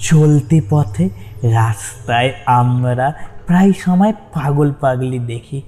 চলতি 0.00 0.60
পথে 0.70 1.08
রাস্তায় 1.42 2.32
আমরা 2.46 3.12
প্রায় 3.46 3.72
সময় 3.72 4.12
পাগল 4.12 4.72
পাগলি 4.72 5.18
দেখি। 5.18 5.62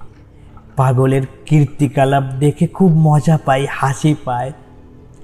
পাগলের 0.75 1.21
কীর্তিকলাপ 1.45 2.23
দেখে 2.23 2.67
খুব 2.67 2.91
মজা 2.91 3.39
পাই, 3.45 3.67
হাসি 3.71 4.15
পায়। 4.25 4.51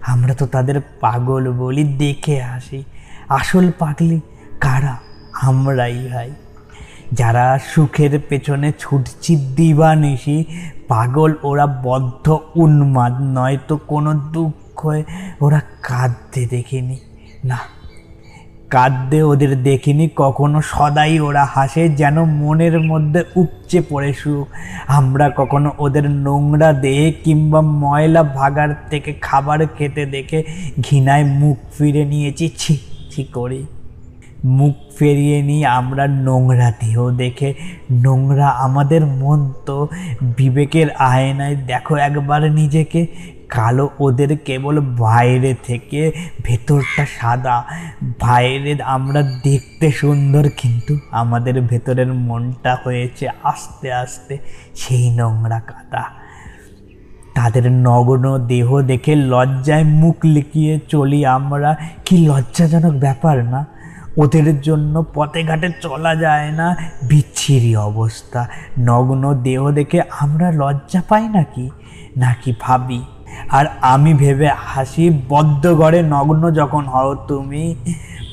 আমরা 0.02 0.34
তো 0.34 0.46
তাদের 0.46 0.82
পাগল 1.00 1.52
বলি 1.52 1.84
দেখে 1.84 2.42
হাসি 2.42 2.84
আসল 3.30 3.72
পাগলি 3.80 4.22
কারা? 4.62 4.98
আমরাই 5.42 6.10
ভাই। 6.14 6.32
যারা 7.12 7.60
সুখের 7.70 8.20
পেছনে 8.30 8.72
ছুটছি 8.80 9.36
দিবানিশি, 9.36 10.46
পাগল 10.88 11.36
ওরা 11.44 11.68
বদ্ধ 11.68 12.40
উন্মাদ, 12.56 13.14
নয়তো 13.20 13.78
কোনো 13.78 14.14
দুঃখে 14.14 15.04
ওরা 15.42 15.60
কাঁদতে 15.60 16.46
দেখিনি। 16.46 16.98
না 17.46 17.58
কাঁদতে 18.74 19.18
ওদের 19.32 19.52
দেখিনি, 19.64 20.06
কখনো 20.16 20.58
সদাই 20.62 21.20
ওরা 21.20 21.44
হাসে, 21.46 21.84
যেন 22.00 22.18
মনের 22.42 22.76
মধ্যে 22.82 23.22
উপচে 23.36 23.80
পড়ে 23.90 24.12
সুখ 24.14 24.46
আমরা 24.88 25.26
কখনো 25.30 25.70
ওদের 25.78 26.06
নোংরা 26.26 26.70
দেহে 26.74 27.08
কিংবা 27.24 27.60
ময়লা 27.62 28.24
ভাগার 28.24 28.72
থেকে 28.90 29.12
খাবার 29.22 29.60
খেতে 29.78 30.04
দেখে 30.06 30.40
ঘৃণায় 30.82 31.26
মুখ 31.42 31.58
ফিরে 31.78 32.04
নিয়েছি, 32.06 32.46
ছি 32.58 32.74
ছি 33.12 33.24
করি। 33.24 33.62
মুখ 34.58 34.76
ফেরিয়ে 34.98 35.38
নিয়ে 35.42 35.66
আমরা 35.80 36.04
নোংরা 36.26 36.70
দেহ 36.82 36.98
দেখে। 37.10 37.50
নোংরা 37.92 38.48
আমাদের 38.66 39.02
মন 39.22 39.40
তো 39.66 39.78
বিবেকের 40.38 40.88
আয়নায়, 41.12 41.56
দেখো 41.56 41.94
একবার 42.08 42.42
নিজেকে। 42.52 43.02
কালো 43.50 43.86
ওদের 44.00 44.32
কেবল 44.38 44.76
বাইরে 44.80 45.52
থেকে, 45.68 46.02
ভেতরটা 46.44 47.04
সাদা। 47.20 47.56
বাইরে 48.24 48.72
আমরা 48.84 49.22
দেখতে 49.22 49.92
সুন্দর, 49.92 50.44
কিন্তু 50.58 50.94
আমাদের 51.12 51.62
ভেতরের 51.62 52.14
মনটা 52.14 52.78
হয়েছে 52.84 53.26
আস্তে 53.44 53.94
আস্তে 53.94 54.38
সেই 54.76 55.06
নোংরা 55.16 55.60
কাদা। 55.60 56.04
তাদের 57.36 57.72
নগ্ন 57.72 58.26
দেহ 58.48 58.82
দেখে 58.82 59.16
লজ্জায় 59.16 59.84
মুখ 59.84 60.18
লিখিয়ে 60.26 60.74
চলি 60.90 61.26
আমরা। 61.26 61.76
কি 62.06 62.16
লজ্জাজনক 62.28 62.94
ব্যাপার 63.00 63.44
না? 63.44 63.66
ওদের 64.18 64.62
জন্য 64.62 65.06
পথে 65.14 65.44
ঘাটে 65.44 65.70
চলা 65.82 66.16
যায় 66.16 66.52
না। 66.52 66.68
বিচ্ছিরি 67.04 67.76
অবস্থা। 67.76 68.42
নগ্ন 68.80 69.24
দেহ 69.34 69.62
দেখে 69.72 70.00
আমরা 70.20 70.48
লজ্জা 70.52 71.02
পাই 71.10 71.28
নাকি? 71.28 71.66
নাকি 72.18 72.52
ভাবি? 72.60 73.02
আর 73.50 73.66
আমি 73.82 74.14
ভেবে 74.14 74.50
হাসি, 74.66 75.06
বদ্ধ 75.30 75.64
ঘরে 75.74 76.00
নগ্ন 76.02 76.44
যখন 76.52 76.84
হও 76.86 77.16
তুমি 77.16 77.76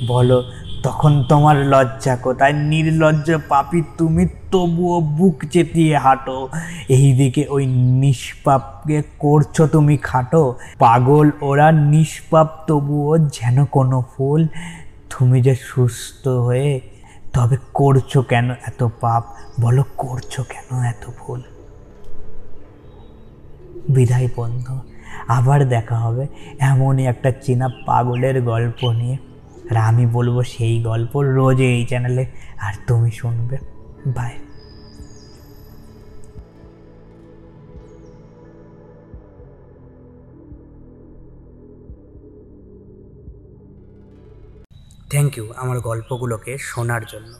বলো, 0.08 0.44
তখন 0.82 1.24
তোমার 1.28 1.56
লজ্জা 1.56 2.16
কোথায়? 2.16 2.52
নির্লজ্জ 2.52 3.36
পাপি 3.48 3.82
তুমি 3.98 4.26
তবুও 4.26 5.00
বুক 5.00 5.44
চেতিয়ে 5.50 5.98
হাঁটো। 5.98 6.48
এইদিকে 6.88 7.46
ওই 7.48 7.66
নিষ্পাপকে 7.66 9.02
করছ 9.18 9.62
তুমি 9.62 9.96
খাটো। 9.96 10.56
পাগল 10.78 11.30
ওরা 11.40 11.72
নিষ্পাপ 11.72 12.48
তবুও 12.66 13.18
যেন 13.18 13.64
কোনো 13.64 14.04
ফুল। 14.16 14.46
তুমি 15.18 15.42
যে 15.42 15.54
সুস্থ 15.54 16.28
হয়ে 16.28 16.80
তবে 17.32 17.56
করছ 17.74 18.18
কেন 18.18 18.50
এত 18.50 18.88
পাপ? 19.00 19.24
বলো, 19.60 19.84
করছ 19.96 20.40
কেন 20.40 20.82
এত 20.82 21.10
ভুল? 21.18 21.42
বিদায় 23.88 24.28
বন্ধু, 24.36 24.80
আবার 25.28 25.68
দেখা 25.68 25.96
হবে 25.96 26.26
এমনই 26.58 27.06
একটা 27.06 27.30
চেনা 27.30 27.68
পাগলের 27.86 28.42
গল্প 28.42 28.90
নিয়ে। 28.90 29.29
আর 29.70 29.76
আমি 29.76 30.06
বলব 30.06 30.42
সেই 30.42 30.82
গল্প 30.82 31.12
রোজ 31.16 31.60
এই 31.60 31.84
চ্যানেলে, 31.84 32.26
আর 32.60 32.74
তুমি 32.86 33.10
শুনবে। 33.10 33.56
বাই 34.06 34.34
থ্যাংক 45.10 45.38
ইউ 45.38 45.52
আমার 45.56 45.80
গল্পগুলোকে 45.80 46.58
শোনার 46.58 47.02
জন্য। 47.04 47.32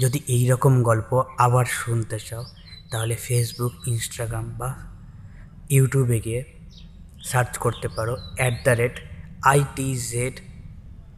যদি 0.00 0.20
এই 0.28 0.48
রকম 0.48 0.82
গল্প 0.82 1.22
আবার 1.38 1.64
শুনতে 1.64 2.18
চাও, 2.18 2.44
তাহলে 2.90 3.14
ফেসবুক 3.16 3.72
ইনস্টাগ্রাম 3.86 4.46
বা 4.58 4.74
ইউটিউবে 5.70 6.20
গিয়ে 6.20 6.44
সার্চ 7.24 7.58
করতে 7.58 7.88
পারো 7.88 8.16
at 8.36 8.54
the 8.64 8.70
rate 8.70 9.00
I T 9.44 9.88
Z 10.10 10.40